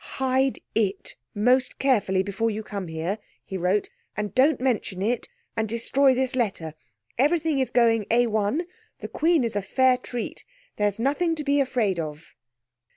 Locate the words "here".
2.87-3.19